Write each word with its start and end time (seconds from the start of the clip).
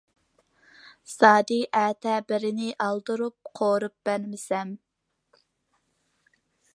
زادى 1.15 1.57
ئەتە 1.81 2.15
بىرنى 2.31 2.71
ئالدۇرۇپ 2.85 3.53
قورۇپ 3.61 3.95
بەرمىسەم. 4.09 4.75